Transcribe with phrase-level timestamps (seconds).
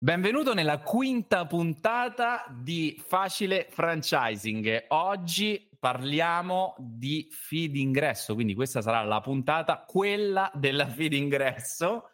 [0.00, 4.84] Benvenuto nella quinta puntata di Facile Franchising.
[4.90, 12.10] Oggi parliamo di feed ingresso, quindi questa sarà la puntata, quella della feed ingresso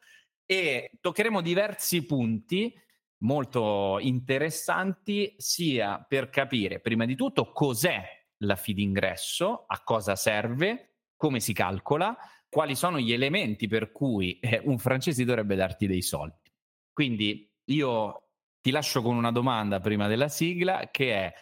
[0.46, 2.74] e toccheremo diversi punti
[3.18, 8.02] molto interessanti sia per capire prima di tutto cos'è
[8.38, 12.16] la feed ingresso, a cosa serve, come si calcola,
[12.48, 16.50] quali sono gli elementi per cui eh, un francese dovrebbe darti dei soldi.
[16.90, 18.28] Quindi io
[18.60, 21.34] ti lascio con una domanda prima della sigla che è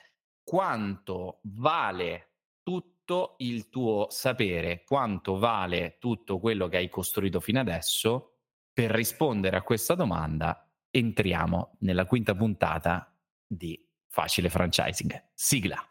[0.43, 8.39] quanto vale tutto il tuo sapere, quanto vale tutto quello che hai costruito fino adesso?
[8.73, 13.15] Per rispondere a questa domanda entriamo nella quinta puntata
[13.47, 13.79] di
[14.09, 15.31] Facile Franchising.
[15.35, 15.91] Sigla.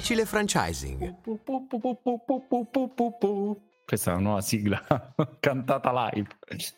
[0.00, 1.14] Facile franchising.
[3.84, 4.82] Questa è una nuova sigla
[5.38, 6.28] cantata live.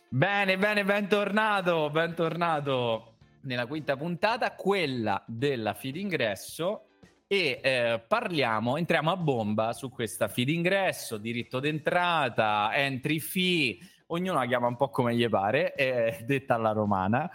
[0.09, 6.89] Bene, bene, bentornato, bentornato nella quinta puntata, quella della feed ingresso
[7.29, 14.41] e eh, parliamo, entriamo a bomba su questa feed ingresso, diritto d'entrata, entry fee, ognuno
[14.41, 17.31] la chiama un po' come gli pare, eh, detta alla romana.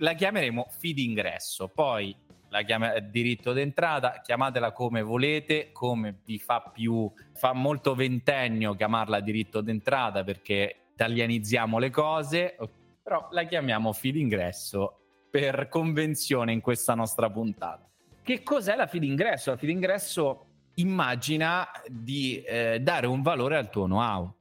[0.00, 2.14] La chiameremo feed ingresso, poi
[2.50, 9.20] la chiama, diritto d'entrata, chiamatela come volete, come vi fa più, fa molto ventennio chiamarla
[9.20, 12.56] diritto d'entrata perché italianizziamo le cose,
[13.02, 14.98] però la chiamiamo feed ingresso
[15.30, 17.88] per convenzione in questa nostra puntata.
[18.22, 19.50] Che cos'è la feed ingresso?
[19.50, 24.32] La feed ingresso immagina di eh, dare un valore al tuo know-how.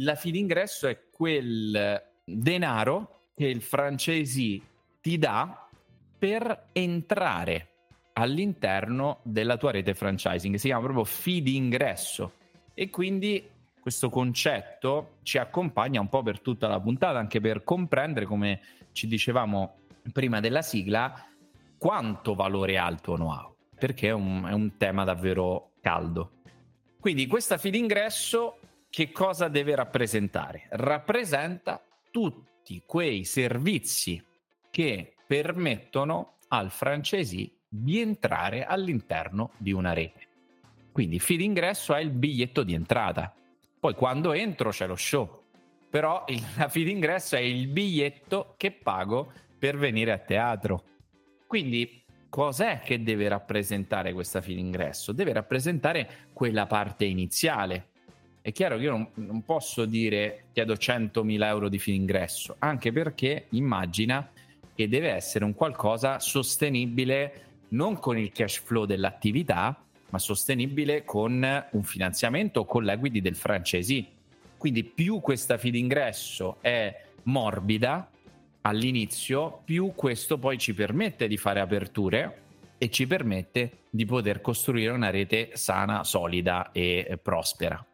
[0.00, 4.60] La feed ingresso è quel denaro che il franchisee
[5.00, 5.65] ti dà
[6.18, 7.68] per entrare
[8.14, 12.32] all'interno della tua rete franchising, si chiama proprio feed ingresso
[12.74, 13.50] e quindi
[13.80, 18.60] questo concetto ci accompagna un po' per tutta la puntata, anche per comprendere, come
[18.92, 19.78] ci dicevamo
[20.12, 21.24] prima della sigla,
[21.78, 26.32] quanto valore ha il tuo know-how, perché è un, è un tema davvero caldo.
[26.98, 28.58] Quindi questa feed ingresso
[28.90, 30.66] che cosa deve rappresentare?
[30.70, 31.80] Rappresenta
[32.10, 34.24] tutti quei servizi
[34.70, 40.26] che permettono al francesi di entrare all'interno di una rete.
[40.92, 43.34] Quindi feed ingresso è il biglietto di entrata.
[43.78, 45.42] Poi quando entro c'è lo show.
[45.90, 50.84] Però il, la feed ingresso è il biglietto che pago per venire a teatro.
[51.46, 55.12] Quindi cos'è che deve rappresentare questa feed ingresso?
[55.12, 57.88] Deve rappresentare quella parte iniziale.
[58.40, 62.92] È chiaro che io non, non posso dire chiedo 100.000 euro di feed ingresso, anche
[62.92, 64.30] perché immagina
[64.76, 71.64] che deve essere un qualcosa sostenibile non con il cash flow dell'attività, ma sostenibile con
[71.70, 74.06] un finanziamento o con l'equity del franchisee.
[74.56, 78.08] Quindi più questa fee d'ingresso è morbida
[78.60, 82.42] all'inizio, più questo poi ci permette di fare aperture
[82.78, 87.84] e ci permette di poter costruire una rete sana, solida e prospera.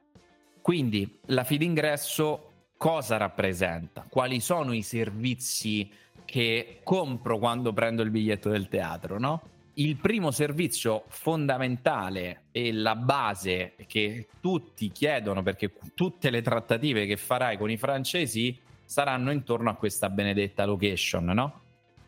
[0.61, 4.07] Quindi la fee d'ingresso cosa rappresenta?
[4.09, 5.89] Quali sono i servizi
[6.33, 9.43] che compro quando prendo il biglietto del teatro, no?
[9.75, 17.19] Il primo servizio fondamentale e la base che tutti chiedono perché tutte le trattative che
[17.19, 21.61] farai con i francesi saranno intorno a questa benedetta location, no?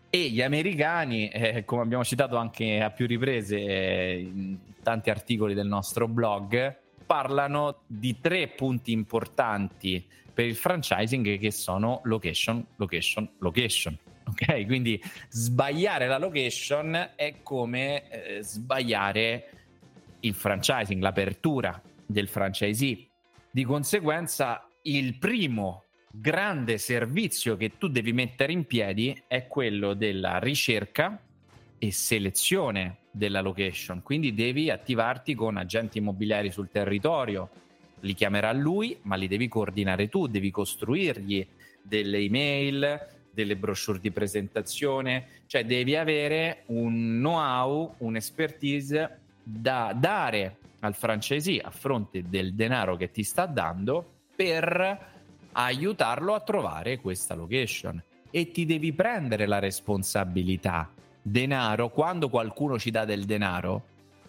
[0.08, 5.52] E gli americani, eh, come abbiamo citato anche a più riprese eh, in tanti articoli
[5.52, 6.74] del nostro blog,
[7.04, 10.02] parlano di tre punti importanti
[10.32, 13.98] per il franchising che sono location, location, location
[14.34, 14.66] ok?
[14.66, 19.50] Quindi sbagliare la location è come eh, sbagliare
[20.20, 23.06] il franchising, l'apertura del franchisee.
[23.50, 30.38] Di conseguenza, il primo grande servizio che tu devi mettere in piedi è quello della
[30.38, 31.20] ricerca
[31.78, 34.02] e selezione della location.
[34.02, 37.48] Quindi devi attivarti con agenti immobiliari sul territorio.
[38.00, 41.46] Li chiamerà lui, ma li devi coordinare tu, devi costruirgli
[41.80, 50.94] delle email, delle brochure di presentazione, cioè devi avere un know-how, un'expertise da dare al
[50.94, 55.12] franchisee a fronte del denaro che ti sta dando per
[55.52, 58.02] aiutarlo a trovare questa location.
[58.30, 60.90] E ti devi prendere la responsabilità.
[61.22, 63.84] Denaro, quando qualcuno ci dà del denaro,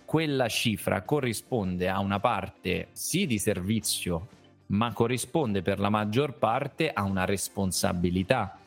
[0.05, 4.27] quella cifra corrisponde a una parte sì di servizio,
[4.67, 8.59] ma corrisponde per la maggior parte a una responsabilità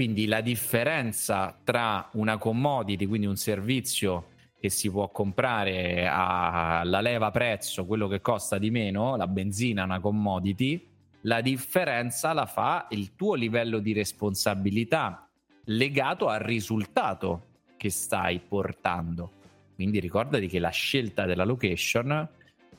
[0.00, 7.30] quindi la differenza tra una commodity, quindi un servizio che si può comprare alla leva
[7.30, 10.88] prezzo quello che costa di meno, la benzina una commodity,
[11.24, 15.28] la differenza la fa il tuo livello di responsabilità
[15.64, 19.32] legato al risultato che stai portando.
[19.74, 22.26] Quindi ricordati che la scelta della location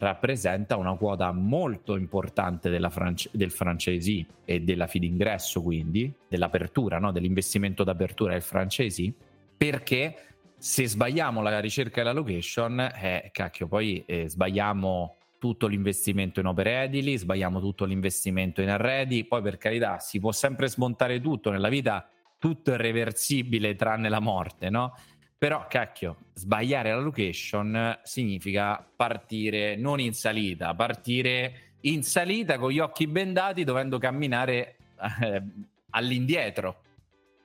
[0.01, 7.11] rappresenta una quota molto importante franci- del franchisee e della fee d'ingresso, quindi dell'apertura, no?
[7.11, 9.13] dell'investimento d'apertura del franchisee,
[9.55, 10.15] perché
[10.57, 16.81] se sbagliamo la ricerca della location, eh, cacchio, poi eh, sbagliamo tutto l'investimento in opere
[16.81, 21.69] edili, sbagliamo tutto l'investimento in arredi, poi per carità si può sempre smontare tutto nella
[21.69, 22.07] vita,
[22.39, 24.93] tutto è reversibile tranne la morte, no?
[25.41, 32.77] Però, cacchio, sbagliare la location significa partire non in salita, partire in salita con gli
[32.77, 34.75] occhi bendati dovendo camminare
[35.19, 35.41] eh,
[35.89, 36.81] all'indietro.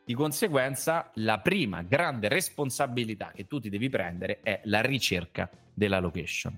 [0.04, 5.98] Di conseguenza, la prima grande responsabilità che tu ti devi prendere è la ricerca della
[5.98, 6.54] location.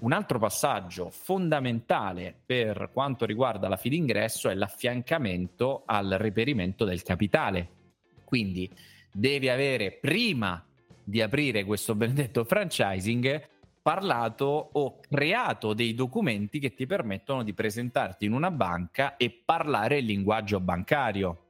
[0.00, 7.02] Un altro passaggio fondamentale per quanto riguarda la fee d'ingresso è l'affiancamento al reperimento del
[7.02, 7.68] capitale.
[8.24, 8.70] Quindi
[9.16, 10.66] devi avere prima
[11.04, 13.48] di aprire questo benedetto franchising
[13.80, 19.98] parlato o creato dei documenti che ti permettono di presentarti in una banca e parlare
[19.98, 21.44] il linguaggio bancario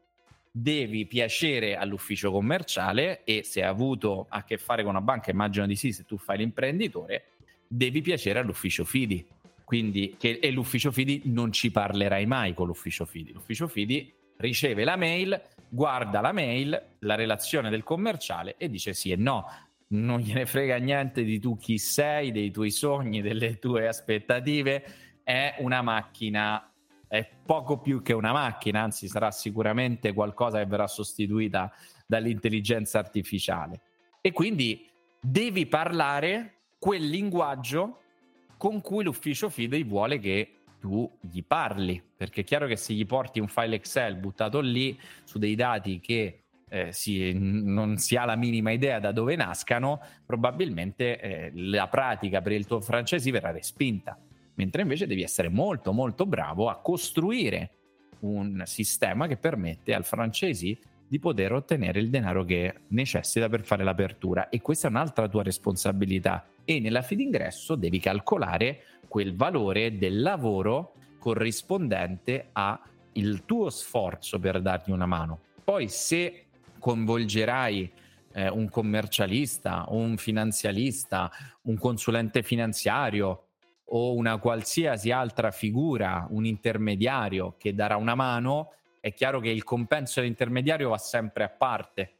[0.51, 5.67] devi piacere all'ufficio commerciale e se hai avuto a che fare con una banca, immagino
[5.67, 7.31] di sì, se tu fai l'imprenditore,
[7.67, 9.27] devi piacere all'ufficio FIDI.
[9.65, 13.33] Quindi, che, e l'ufficio FIDI non ci parlerai mai con l'ufficio FIDI.
[13.33, 19.11] L'ufficio FIDI riceve la mail, guarda la mail, la relazione del commerciale e dice sì
[19.11, 19.47] e no.
[19.87, 24.85] Non gliene frega niente di tu chi sei, dei tuoi sogni, delle tue aspettative.
[25.23, 26.75] È una macchina
[27.15, 31.73] è poco più che una macchina, anzi sarà sicuramente qualcosa che verrà sostituita
[32.07, 33.83] dall'intelligenza artificiale.
[34.21, 34.91] E quindi
[35.21, 38.01] devi parlare quel linguaggio
[38.57, 43.07] con cui l'ufficio FIDE vuole che tu gli parli, perché è chiaro che se gli
[43.07, 48.27] porti un file Excel buttato lì su dei dati che eh, si, non si ha
[48.27, 53.51] la minima idea da dove nascano, probabilmente eh, la pratica per il tuo francese verrà
[53.51, 54.19] respinta.
[54.57, 57.71] Mentre invece devi essere molto molto bravo a costruire
[58.21, 60.79] un sistema che permette al francesi
[61.09, 64.51] di poter ottenere il denaro che necessita per fare l'apertura.
[64.51, 66.47] E questa è un'altra tua responsabilità.
[66.63, 68.83] E nella fee d'ingresso devi calcolare
[69.15, 75.39] quel valore del lavoro corrispondente al tuo sforzo per dargli una mano.
[75.63, 76.47] Poi se
[76.81, 77.93] coinvolgerai
[78.33, 81.31] eh, un commercialista, un finanzialista,
[81.63, 83.51] un consulente finanziario,
[83.85, 89.63] o una qualsiasi altra figura, un intermediario che darà una mano, è chiaro che il
[89.63, 92.15] compenso dell'intermediario va sempre a parte.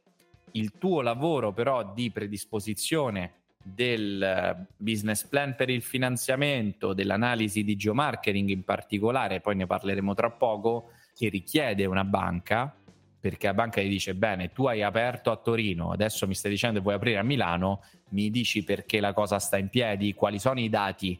[0.51, 7.75] Il tuo lavoro però di predisposizione del eh, business plan per il finanziamento, dell'analisi di
[7.75, 12.75] geomarketing in particolare, poi ne parleremo tra poco, che richiede una banca,
[13.19, 16.77] perché la banca gli dice bene, tu hai aperto a Torino, adesso mi stai dicendo
[16.77, 20.59] che vuoi aprire a Milano, mi dici perché la cosa sta in piedi, quali sono
[20.59, 21.19] i dati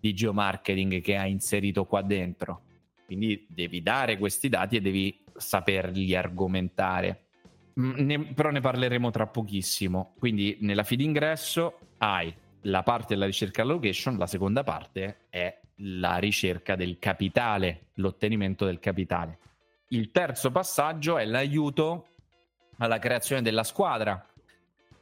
[0.00, 2.62] di geomarketing che hai inserito qua dentro.
[3.04, 7.25] Quindi devi dare questi dati e devi saperli argomentare.
[7.78, 10.14] Mm, ne, però ne parleremo tra pochissimo.
[10.18, 16.16] Quindi nella feed ingresso hai la parte della ricerca location, la seconda parte è la
[16.16, 19.38] ricerca del capitale, l'ottenimento del capitale.
[19.88, 22.08] Il terzo passaggio è l'aiuto
[22.78, 24.26] alla creazione della squadra.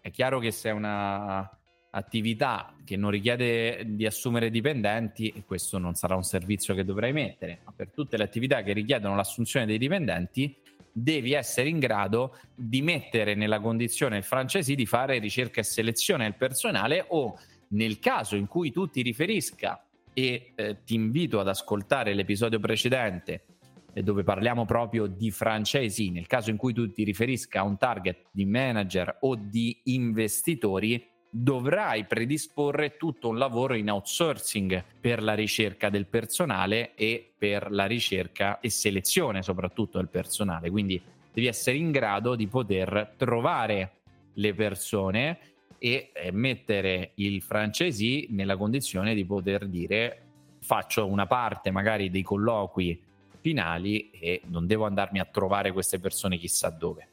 [0.00, 1.48] È chiaro che se è una
[1.90, 7.60] attività che non richiede di assumere dipendenti, questo non sarà un servizio che dovrai mettere,
[7.64, 10.54] ma per tutte le attività che richiedono l'assunzione dei dipendenti,
[10.96, 16.22] devi essere in grado di mettere nella condizione il francese di fare ricerca e selezione
[16.22, 17.36] del personale o
[17.68, 23.46] nel caso in cui tu ti riferisca e eh, ti invito ad ascoltare l'episodio precedente
[23.92, 27.76] eh, dove parliamo proprio di francesi, nel caso in cui tu ti riferisca a un
[27.76, 31.04] target di manager o di investitori,
[31.36, 37.86] dovrai predisporre tutto un lavoro in outsourcing per la ricerca del personale e per la
[37.86, 40.70] ricerca e selezione soprattutto del personale.
[40.70, 43.96] Quindi devi essere in grado di poter trovare
[44.34, 45.38] le persone
[45.76, 50.20] e eh, mettere il francesi nella condizione di poter dire
[50.60, 53.02] faccio una parte magari dei colloqui
[53.40, 57.08] finali e non devo andarmi a trovare queste persone chissà dove.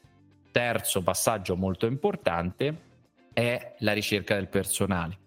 [0.52, 2.90] Terzo passaggio molto importante,
[3.32, 5.18] è la ricerca del personale.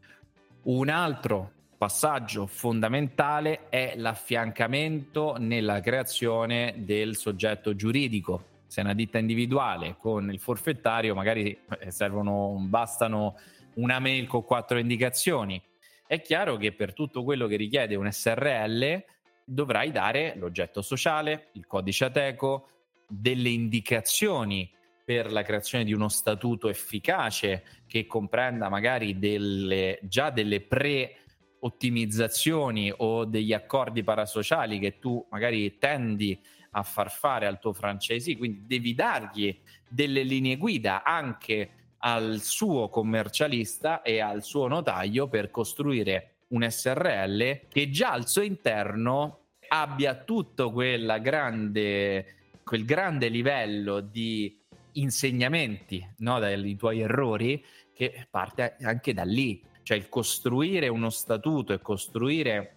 [0.63, 8.53] Un altro passaggio fondamentale è l'affiancamento nella creazione del soggetto giuridico.
[8.67, 13.35] Se è una ditta individuale con il forfettario, magari eh, servono, bastano
[13.75, 15.61] una mail con quattro indicazioni.
[16.07, 19.03] È chiaro che per tutto quello che richiede un SRL
[19.43, 22.69] dovrai dare l'oggetto sociale, il codice ateco,
[23.07, 24.69] delle indicazioni
[25.05, 31.17] per la creazione di uno statuto efficace che comprenda magari delle, già delle pre
[31.59, 36.39] ottimizzazioni o degli accordi parasociali che tu magari tendi
[36.71, 39.57] a far fare al tuo franchisee, quindi devi dargli
[39.87, 41.69] delle linee guida anche
[41.99, 48.41] al suo commercialista e al suo notaio per costruire un SRL che già al suo
[48.41, 52.25] interno abbia tutto grande,
[52.63, 54.64] quel grande livello di
[54.95, 61.71] insegnamenti no, dai tuoi errori che parte anche da lì cioè il costruire uno statuto
[61.71, 62.73] e costruire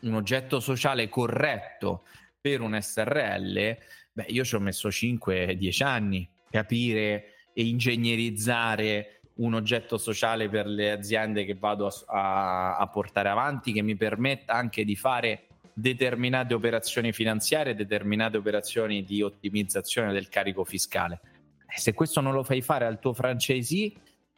[0.00, 2.04] un oggetto sociale corretto
[2.38, 3.76] per un SRL,
[4.12, 10.92] beh, io ci ho messo 5-10 anni capire e ingegnerizzare un oggetto sociale per le
[10.92, 17.12] aziende che vado a, a, portare avanti, che mi permetta anche di fare determinate operazioni
[17.12, 21.20] finanziarie, determinate operazioni di ottimizzazione del carico fiscale.
[21.76, 23.92] Se questo non lo fai fare al tuo franchisee,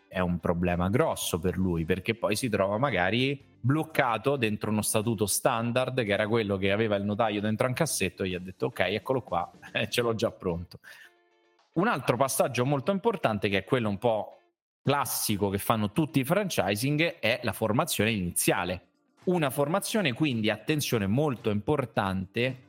[0.09, 5.27] è un problema grosso per lui perché poi si trova magari bloccato dentro uno statuto
[5.27, 8.67] standard che era quello che aveva il notaio dentro un cassetto e gli ha detto
[8.67, 9.51] ok eccolo qua
[9.89, 10.81] ce l'ho già pronto.
[11.75, 14.39] Un altro passaggio molto importante che è quello un po'
[14.83, 18.87] classico che fanno tutti i franchising è la formazione iniziale.
[19.25, 22.68] Una formazione quindi attenzione molto importante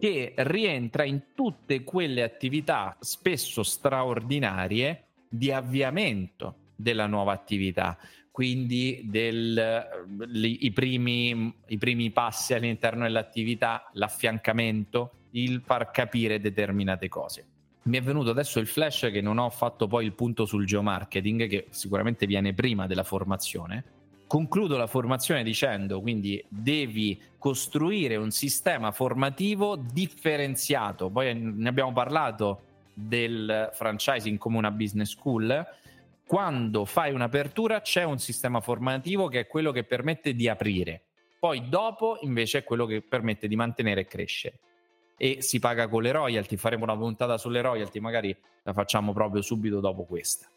[0.00, 7.98] che rientra in tutte quelle attività spesso straordinarie di avviamento della nuova attività,
[8.30, 9.86] quindi del,
[10.28, 17.46] li, i, primi, i primi passi all'interno dell'attività, l'affiancamento, il far capire determinate cose.
[17.82, 21.46] Mi è venuto adesso il flash che non ho fatto poi il punto sul geomarketing,
[21.46, 23.84] che sicuramente viene prima della formazione.
[24.30, 31.10] Concludo la formazione dicendo quindi devi costruire un sistema formativo differenziato.
[31.10, 32.60] Poi ne abbiamo parlato
[32.94, 35.66] del franchising come una business school
[36.24, 41.02] quando fai un'apertura c'è un sistema formativo che è quello che permette di aprire,
[41.40, 44.60] poi dopo invece è quello che permette di mantenere e crescere.
[45.16, 49.42] E si paga con le royalty, faremo una puntata sulle royalty, magari la facciamo proprio
[49.42, 50.48] subito dopo questa.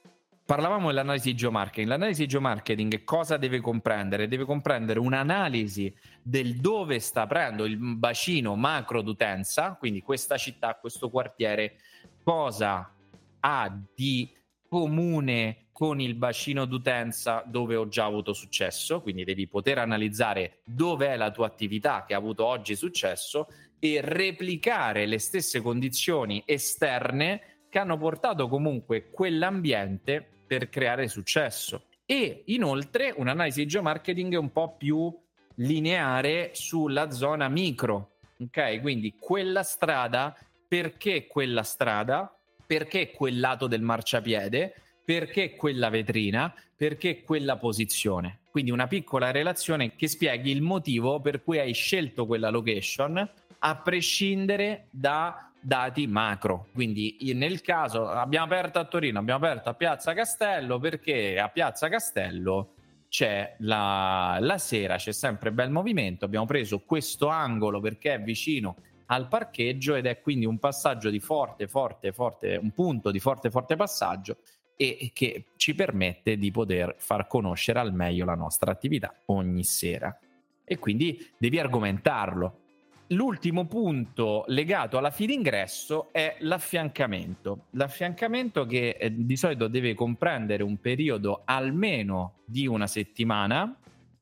[0.45, 1.87] Parlavamo dell'analisi geomarketing.
[1.87, 4.27] L'analisi geomarketing cosa deve comprendere?
[4.27, 11.09] Deve comprendere un'analisi del dove sta aprendo il bacino macro d'utenza, quindi questa città, questo
[11.09, 11.77] quartiere,
[12.23, 12.93] cosa
[13.39, 14.29] ha di
[14.67, 21.07] comune con il bacino d'utenza dove ho già avuto successo, quindi devi poter analizzare dove
[21.07, 23.47] è la tua attività che ha avuto oggi successo
[23.79, 31.85] e replicare le stesse condizioni esterne che hanno portato comunque quell'ambiente per creare successo.
[32.05, 35.11] E inoltre un'analisi di geomarketing un po' più
[35.55, 38.81] lineare sulla zona micro, ok?
[38.81, 40.35] Quindi quella strada,
[40.67, 42.37] perché quella strada?
[42.65, 44.73] perché quel lato del marciapiede,
[45.05, 48.39] perché quella vetrina, perché quella posizione.
[48.49, 53.29] Quindi una piccola relazione che spieghi il motivo per cui hai scelto quella location
[53.59, 56.67] a prescindere da dati macro.
[56.73, 61.89] Quindi nel caso abbiamo aperto a Torino, abbiamo aperto a Piazza Castello perché a Piazza
[61.89, 62.73] Castello
[63.07, 68.75] c'è la, la sera, c'è sempre bel movimento, abbiamo preso questo angolo perché è vicino
[69.07, 73.51] al parcheggio ed è quindi un passaggio di forte, forte, forte, un punto di forte,
[73.51, 74.37] forte passaggio
[74.75, 80.17] e che ci permette di poter far conoscere al meglio la nostra attività ogni sera.
[80.65, 82.61] E quindi devi argomentarlo.
[83.07, 87.65] L'ultimo punto legato alla fee d'ingresso è l'affiancamento.
[87.71, 93.77] L'affiancamento che eh, di solito deve comprendere un periodo almeno di una settimana,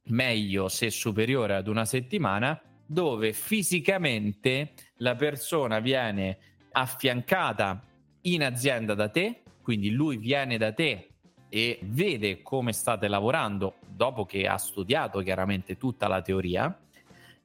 [0.06, 6.38] meglio se superiore ad una settimana, dove fisicamente la persona viene
[6.72, 7.82] affiancata
[8.22, 11.08] in azienda da te, quindi lui viene da te
[11.50, 16.76] e vede come state lavorando dopo che ha studiato chiaramente tutta la teoria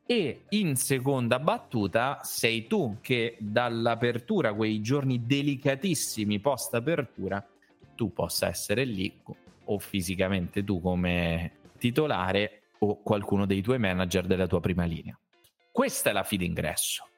[0.07, 7.45] e in seconda battuta sei tu che dall'apertura, quei giorni delicatissimi post apertura,
[7.97, 9.13] tu possa essere lì
[9.65, 15.19] o fisicamente tu come titolare o qualcuno dei tuoi manager della tua prima linea.
[15.73, 17.09] Questa è la fee d'ingresso.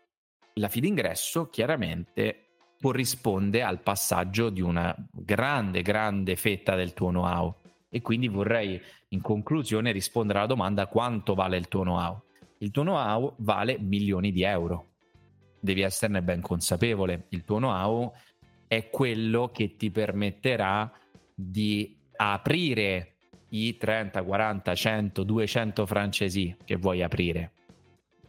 [0.54, 2.46] La fee d'ingresso chiaramente
[2.80, 7.54] corrisponde al passaggio di una grande, grande fetta del tuo know-how.
[7.90, 12.22] E quindi vorrei in conclusione rispondere alla domanda quanto vale il tuo know-how.
[12.58, 14.86] Il tuo know-how vale milioni di euro.
[15.60, 17.26] Devi esserne ben consapevole.
[17.30, 18.12] Il tuo know-how
[18.66, 20.90] è quello che ti permetterà
[21.34, 23.14] di aprire
[23.50, 27.52] i 30, 40, 100, 200 francesi che vuoi aprire,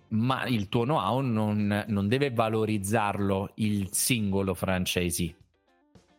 [0.09, 5.35] ma il tuo know-how non, non deve valorizzarlo il singolo franchisee,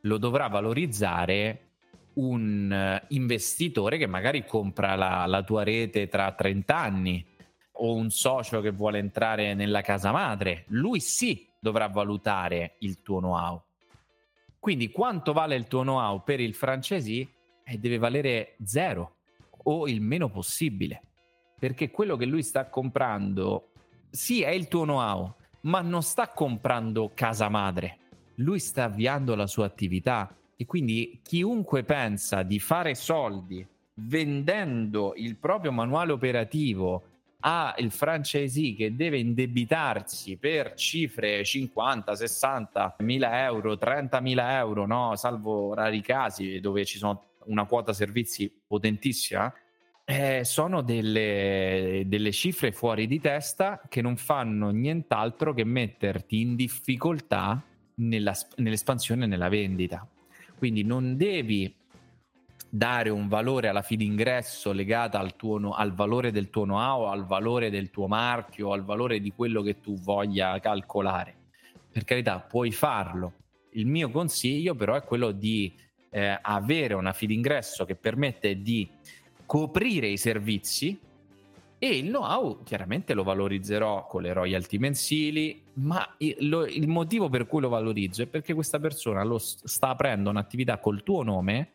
[0.02, 1.68] lo dovrà valorizzare
[2.14, 7.24] un eh, investitore che magari compra la, la, tua rete tra 30 anni
[7.82, 13.18] o un socio che vuole entrare nella casa madre, lui sì dovrà valutare il tuo
[13.18, 13.62] know-how.
[14.58, 17.28] Quindi quanto vale il tuo know-how per il franchisee?
[17.64, 19.16] Eh, deve valere zero
[19.64, 21.02] o il meno possibile,
[21.58, 23.70] perché quello che lui sta comprando
[24.10, 27.98] sì è il tuo know-how, ma non sta comprando casa madre,
[28.36, 35.36] lui sta avviando la sua attività e quindi chiunque pensa di fare soldi vendendo il
[35.36, 37.04] proprio manuale operativo
[37.40, 45.16] al franchisee che deve indebitarsi per cifre 50, 60 mila euro, 30 mila euro, no?
[45.16, 49.52] salvo rari casi dove ci sono una quota servizi potentissima,
[50.04, 56.56] eh, sono delle, delle, cifre fuori di testa che non fanno nient'altro che metterti in
[56.56, 57.62] difficoltà
[57.96, 60.06] nella, nell'espansione e nella vendita.
[60.58, 61.74] Quindi non devi
[62.70, 67.26] dare un valore alla fee d'ingresso legata al, tuo, al valore del tuo know-how, al
[67.26, 71.34] valore del tuo marchio, al valore di quello che tu voglia calcolare.
[71.90, 73.32] Per carità, puoi farlo.
[73.72, 75.74] Il mio consiglio però è quello di
[76.10, 78.88] eh, avere una fee d'ingresso che permette di
[79.44, 80.98] coprire i servizi
[81.82, 87.62] e il know-how chiaramente lo valorizzerò con le royalty mensili, ma il, motivo per cui
[87.62, 91.70] lo valorizzo è perché questa persona sta aprendo un'attività col tuo nome,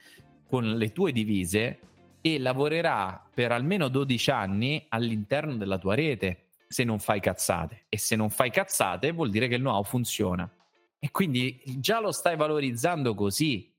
[0.47, 1.79] con le tue divise
[2.21, 7.85] e lavorerà per almeno 12 anni all'interno della tua rete se non fai cazzate.
[7.89, 10.49] E se non fai cazzate vuol dire che il know-how funziona.
[10.99, 13.71] E quindi già lo stai valorizzando così.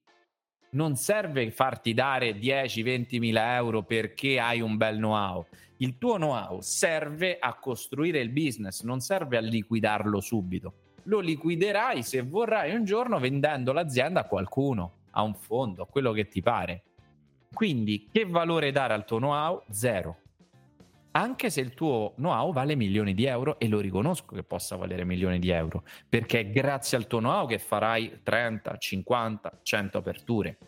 [0.71, 5.47] Non serve farti dare 10-20 mila euro perché hai un bel know-how
[5.79, 10.73] il tuo know-how serve a costruire il business, non serve a liquidarlo subito.
[11.05, 16.13] Lo liquiderai se vorrai un giorno vendendo l'azienda a qualcuno, a un fondo, a quello
[16.13, 16.83] che ti pare.
[17.53, 19.65] Quindi che valore dare al tuo know-how?
[19.71, 20.19] Zero.
[21.13, 25.05] Anche se il tuo know-how vale milioni di euro e lo riconosco che possa valere
[25.05, 30.59] milioni di euro, perché è grazie al tuo know-how che farai 30, 50, 100 aperture.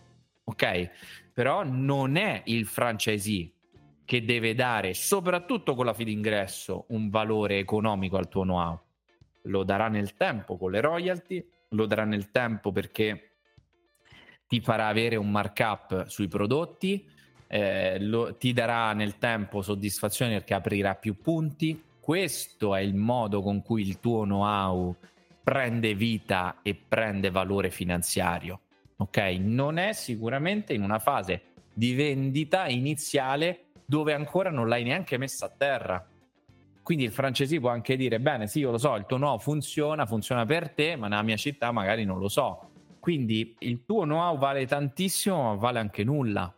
[0.45, 0.91] Ok?
[1.35, 3.53] Però non è il franchisee
[4.07, 8.81] che deve dare, soprattutto con la fee d'ingresso, un valore economico al tuo know-how.
[9.43, 13.28] Lo darà nel tempo con le royalty, lo darà nel tempo perché
[14.49, 17.07] ti farà avere un markup sui prodotti,
[17.47, 21.83] eh, lo, ti darà nel tempo soddisfazione perché aprirà più punti.
[22.01, 24.97] Questo è il modo con cui il tuo know-how
[25.43, 28.61] prende vita e prende valore finanziario.
[28.97, 29.19] Ok?
[29.39, 31.43] Non è sicuramente in una fase
[31.75, 36.07] di vendita iniziale dove ancora non l'hai neanche messa a terra.
[36.83, 40.07] Quindi il francese può anche dire: Bene, sì, io lo so, il tuo no funziona,
[40.07, 42.71] funziona per te, ma nella mia città magari non lo so.
[43.09, 46.55] Quindi il tuo know-how vale tantissimo, ma vale anche nulla.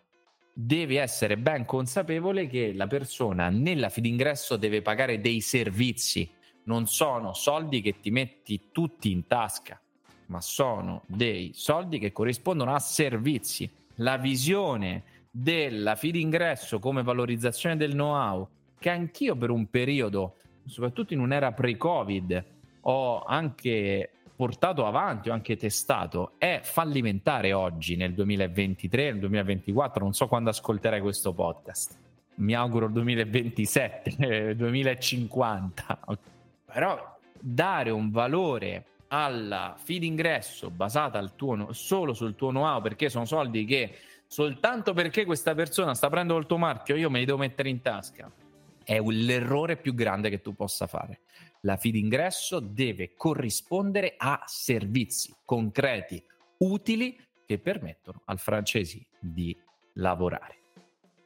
[0.52, 6.28] Devi essere ben consapevole che la persona nella fee d'ingresso deve pagare dei servizi,
[6.64, 9.80] non sono soldi che ti metti tutti in tasca,
[10.26, 13.70] ma sono dei soldi che corrispondono a servizi.
[13.98, 20.34] La visione della fee d'ingresso come valorizzazione del know-how, che anch'io per un periodo,
[20.66, 22.44] soprattutto in un'era pre-Covid,
[22.80, 30.14] ho anche portato avanti, ho anche testato, è fallimentare oggi nel 2023, nel 2024, non
[30.14, 31.98] so quando ascolterai questo podcast.
[32.36, 36.00] Mi auguro il 2027, 2050.
[36.72, 43.10] Però dare un valore alla fee d'ingresso basata al tuo, solo sul tuo know-how, perché
[43.10, 43.94] sono soldi che
[44.26, 47.82] soltanto perché questa persona sta prendendo il tuo marchio, io me li devo mettere in
[47.82, 48.32] tasca.
[48.82, 51.20] È l'errore più grande che tu possa fare.
[51.62, 56.22] La fee d'ingresso deve corrispondere a servizi concreti,
[56.58, 59.56] utili, che permettono al francesi di
[59.94, 60.58] lavorare.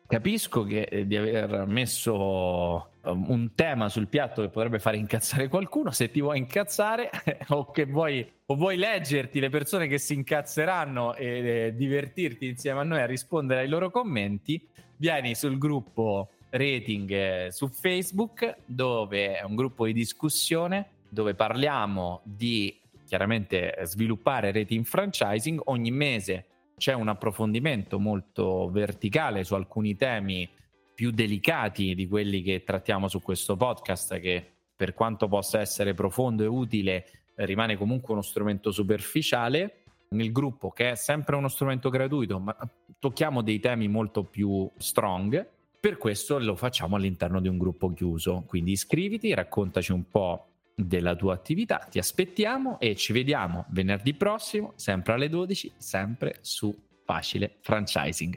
[0.06, 5.48] Capisco che, eh, di aver messo um, un tema sul piatto che potrebbe fare incazzare
[5.48, 5.92] qualcuno.
[5.92, 7.10] Se ti vuoi incazzare
[7.48, 12.80] o che vuoi, o vuoi leggerti le persone che si incazzeranno e eh, divertirti insieme
[12.80, 14.66] a noi a rispondere ai loro commenti,
[14.96, 22.20] vieni sul gruppo rating eh, su Facebook, dove è un gruppo di discussione dove parliamo
[22.24, 25.60] di chiaramente sviluppare rating franchising.
[25.66, 30.48] Ogni mese c'è un approfondimento molto verticale su alcuni temi
[30.94, 36.42] più delicati di quelli che trattiamo su questo podcast che per quanto possa essere profondo
[36.42, 42.38] e utile rimane comunque uno strumento superficiale nel gruppo, che è sempre uno strumento gratuito,
[42.38, 42.56] ma
[42.98, 45.53] tocchiamo dei temi molto più strong.
[45.84, 48.44] Per questo lo facciamo all'interno di un gruppo chiuso.
[48.46, 51.86] Quindi iscriviti, raccontaci un po' della tua attività.
[51.90, 58.34] Ti aspettiamo e ci vediamo venerdì prossimo, sempre alle 12, sempre su Facile Franchising.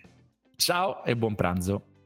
[0.57, 1.96] Ciao e buon pranzo.